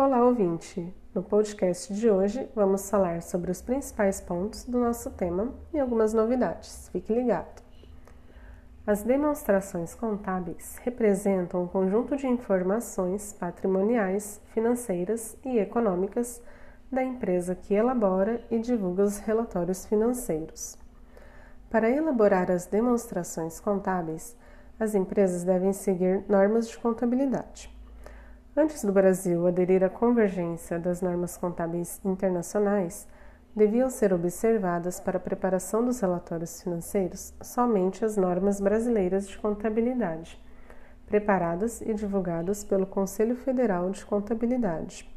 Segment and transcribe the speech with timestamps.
[0.00, 0.94] Olá, ouvinte!
[1.12, 6.14] No podcast de hoje vamos falar sobre os principais pontos do nosso tema e algumas
[6.14, 6.88] novidades.
[6.92, 7.60] Fique ligado!
[8.86, 16.40] As demonstrações contábeis representam um conjunto de informações patrimoniais, financeiras e econômicas
[16.92, 20.78] da empresa que elabora e divulga os relatórios financeiros.
[21.68, 24.36] Para elaborar as demonstrações contábeis,
[24.78, 27.76] as empresas devem seguir normas de contabilidade.
[28.60, 33.06] Antes do Brasil aderir à convergência das normas contábeis internacionais,
[33.54, 40.42] deviam ser observadas para a preparação dos relatórios financeiros somente as normas brasileiras de contabilidade,
[41.06, 45.08] preparadas e divulgadas pelo Conselho Federal de Contabilidade.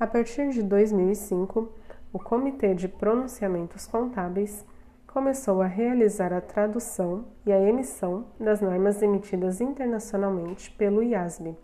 [0.00, 1.68] A partir de 2005,
[2.12, 4.66] o Comitê de Pronunciamentos Contábeis
[5.06, 11.56] começou a realizar a tradução e a emissão das normas emitidas internacionalmente pelo IASB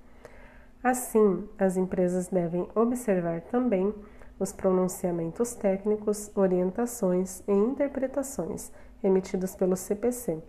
[0.83, 3.93] Assim, as empresas devem observar também
[4.39, 8.70] os pronunciamentos técnicos, orientações e interpretações
[9.03, 10.41] emitidos pelo CPC,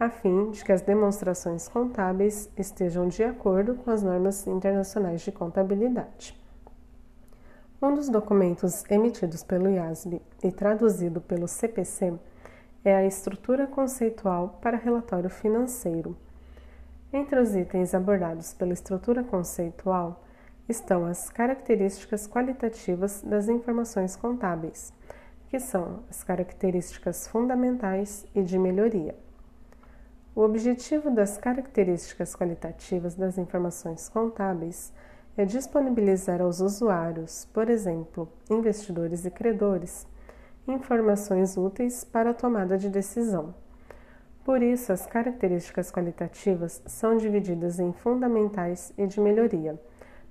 [0.00, 5.30] a fim de que as demonstrações contábeis estejam de acordo com as normas internacionais de
[5.30, 6.36] contabilidade.
[7.80, 12.14] Um dos documentos emitidos pelo IASB e traduzido pelo CPC
[12.84, 16.16] é a Estrutura Conceitual para Relatório Financeiro
[17.12, 20.24] entre os itens abordados pela estrutura conceitual
[20.68, 24.92] estão as características qualitativas das informações contábeis,
[25.48, 29.14] que são as características fundamentais e de melhoria.
[30.34, 34.90] O objetivo das características qualitativas das informações contábeis
[35.36, 40.06] é disponibilizar aos usuários, por exemplo, investidores e credores,
[40.66, 43.54] informações úteis para a tomada de decisão.
[44.44, 49.80] Por isso, as características qualitativas são divididas em fundamentais e de melhoria,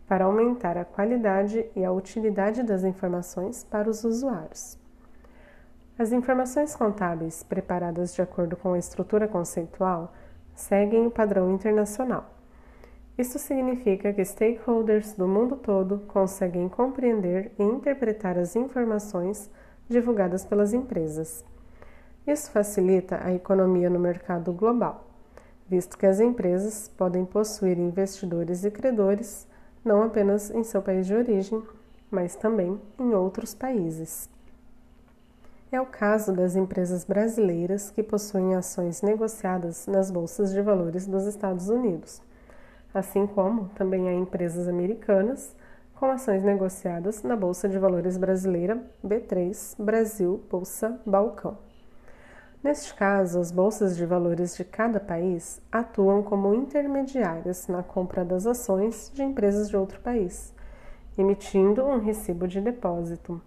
[0.06, 4.78] para aumentar a qualidade e a utilidade das informações para os usuários.
[5.98, 10.14] As informações contábeis preparadas de acordo com a estrutura conceitual
[10.54, 12.33] seguem o padrão internacional.
[13.17, 19.49] Isso significa que stakeholders do mundo todo conseguem compreender e interpretar as informações
[19.88, 21.45] divulgadas pelas empresas.
[22.26, 25.08] Isso facilita a economia no mercado global,
[25.67, 29.48] visto que as empresas podem possuir investidores e credores
[29.83, 31.64] não apenas em seu país de origem,
[32.11, 34.30] mas também em outros países.
[35.71, 41.26] É o caso das empresas brasileiras que possuem ações negociadas nas bolsas de valores dos
[41.26, 42.21] Estados Unidos,
[42.93, 45.55] assim como também há empresas americanas
[45.95, 51.70] com ações negociadas na Bolsa de Valores Brasileira B3 Brasil Bolsa Balcão.
[52.64, 58.45] Neste caso, as bolsas de valores de cada país atuam como intermediárias na compra das
[58.45, 60.54] ações de empresas de outro país,
[61.17, 63.42] emitindo um recibo de depósito.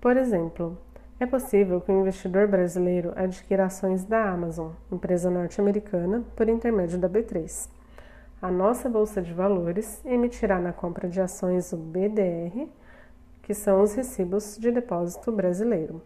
[0.00, 0.76] Por exemplo,
[1.20, 6.98] é possível que o um investidor brasileiro adquira ações da Amazon, empresa norte-americana, por intermédio
[6.98, 7.68] da B3.
[8.42, 12.68] A nossa bolsa de valores emitirá na compra de ações o BDR,
[13.42, 16.02] que são os recibos de depósito brasileiro.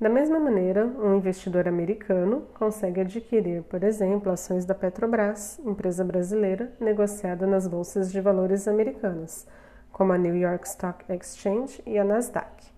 [0.00, 6.72] Da mesma maneira, um investidor americano consegue adquirir, por exemplo, ações da Petrobras, empresa brasileira,
[6.78, 9.44] negociada nas bolsas de valores americanas,
[9.90, 12.72] como a New York Stock Exchange e a Nasdaq,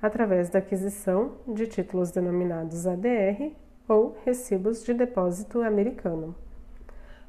[0.00, 3.52] através da aquisição de títulos denominados ADR
[3.88, 6.36] ou recibos de depósito americano.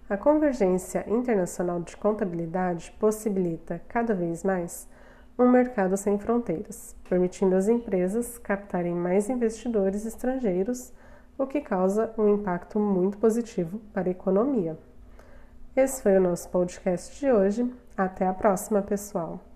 [0.08, 4.88] A convergência internacional de contabilidade possibilita cada vez mais
[5.38, 10.94] um mercado sem fronteiras, permitindo às empresas captarem mais investidores estrangeiros,
[11.38, 14.78] o que causa um impacto muito positivo para a economia.
[15.76, 17.74] Esse foi o nosso podcast de hoje.
[17.98, 19.51] Até a próxima, pessoal!